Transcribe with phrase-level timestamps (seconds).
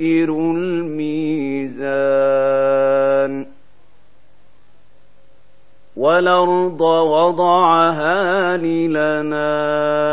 [0.00, 1.76] تخسروا الميزان
[5.96, 10.04] والأرض وضعها للنام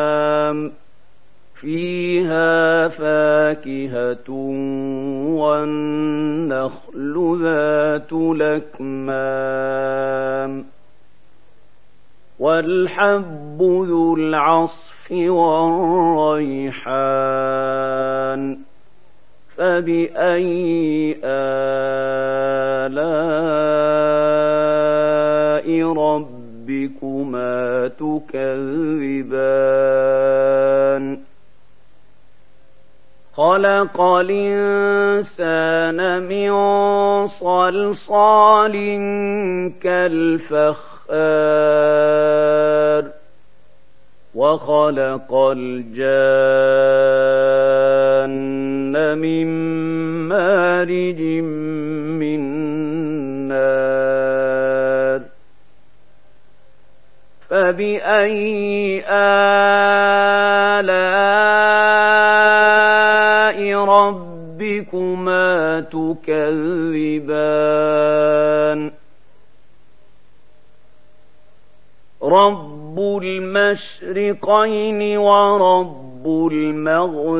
[1.56, 4.30] فيها فاكهة
[5.40, 8.14] والنخل ذات
[8.82, 9.46] لكمام
[12.40, 16.68] والحب ذو العصف والريحان
[19.58, 21.48] فبأي آلاء
[25.94, 29.48] ربكما تكذبان؟
[33.38, 36.52] خلق الإنسان من
[37.28, 38.74] صلصال
[39.82, 41.18] كالفخار
[44.36, 46.47] وخلق الجان
[50.78, 51.22] مارج
[52.22, 52.42] من
[53.47, 55.22] نار.
[57.50, 59.58] فبأي آلاء
[63.73, 66.32] ربكما تكذبان؟
[72.23, 77.37] رب المشرقين ورب المغربين.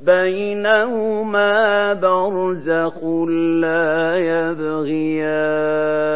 [0.00, 3.04] بينهما برزخ
[3.60, 6.15] لا يبغيان.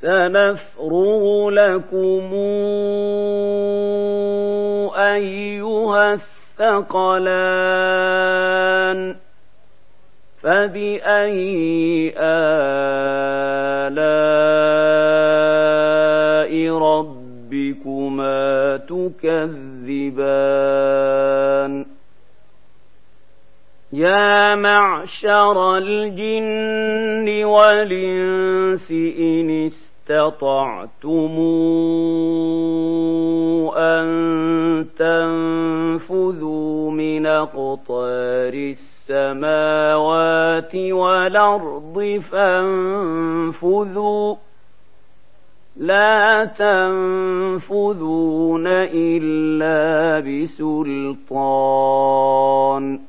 [0.00, 2.34] سنفرغ لكم
[4.94, 6.18] أيها
[6.60, 7.68] الثقلان
[10.42, 12.48] فبأي آلاء
[16.78, 20.38] ربكما تكذبان؟
[23.92, 29.70] يا معشر الجن والإنس إن
[30.08, 31.34] استطعتم
[33.76, 34.06] أن
[34.98, 38.74] تنفذوا من أقطار
[39.08, 44.34] السماوات والأرض فانفذوا.
[45.76, 53.00] لا تنفذون إلا بسلطان.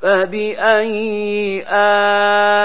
[0.00, 2.63] فبأي آلاء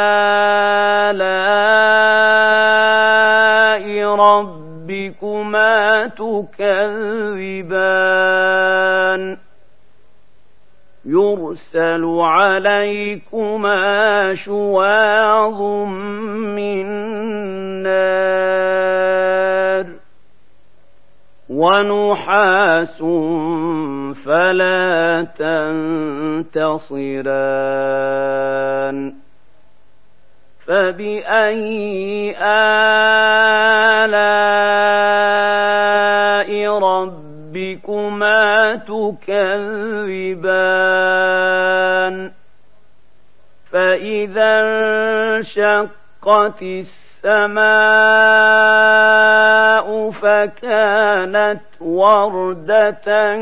[21.79, 22.99] ونحاس
[24.25, 26.49] فلا تنتصران.
[30.67, 34.09] فبأي آلاء
[36.79, 39.59] ربكما تكذبان؟
[43.71, 47.69] فإذا انشقت السماء
[50.11, 53.35] فكانت وردة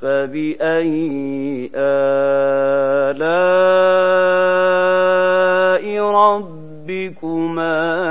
[0.00, 2.95] فبأي آلاء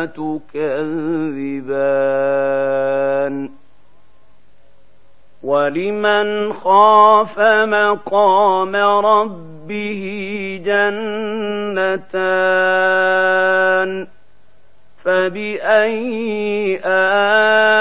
[0.06, 1.66] تكذبان
[5.44, 10.02] ولمن خاف مقام ربه
[12.36, 14.08] جنتان
[15.04, 17.75] فبأي آلاء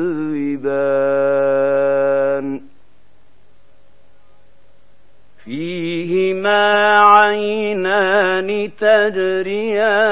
[5.44, 10.08] فيهما عينان تجريان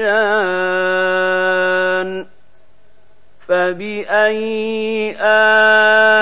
[3.47, 6.19] فبأي آلاء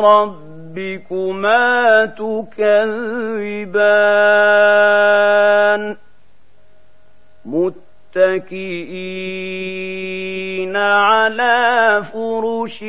[0.00, 2.62] ربكما تكذبان
[7.44, 9.43] متكئين
[10.94, 12.84] على فرش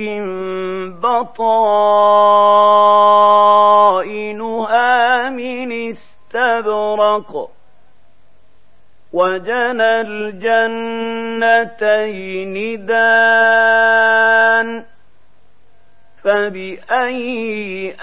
[3.95, 7.49] بطائنها من استبرق
[9.13, 11.65] وجنى الجنتين
[12.85, 14.69] دان
[16.23, 17.95] فبأي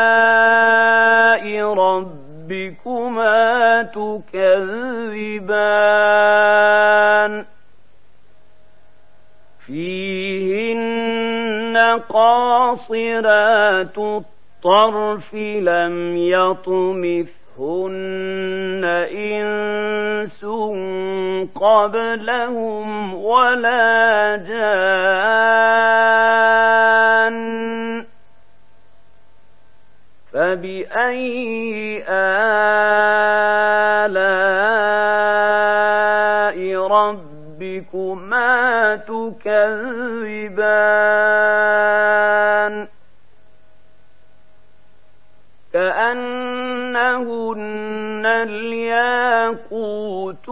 [0.00, 1.44] آلاء
[1.74, 3.40] ربكما
[3.82, 5.59] تكذبان
[9.70, 11.76] فيهن
[12.08, 18.84] قاصرات الطرف لم يطمث هن
[19.14, 20.44] إنس
[21.54, 24.70] قبلهم ولا جان
[30.32, 32.59] فبأي آلاء
[41.90, 42.74] تكذبان
[46.90, 50.48] كأنهن الياقوت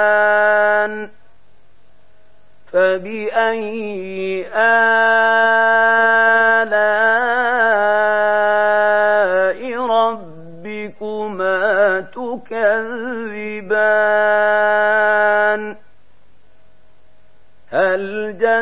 [0.00, 1.08] والمرجان
[2.72, 4.46] فبأي
[8.50, 11.60] آلاء ربكما
[12.00, 13.99] تكذبان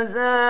[0.04, 0.47] جزاء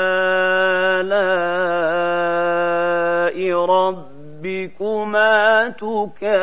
[3.65, 6.41] ربكما تكذبان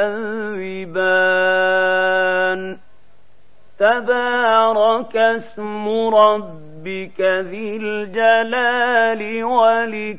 [3.79, 10.19] تبارك اسم ربك ذي الجلال والإكرام